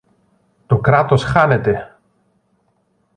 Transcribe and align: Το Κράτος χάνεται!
Το 0.67 0.77
Κράτος 0.79 1.23
χάνεται! 1.23 1.97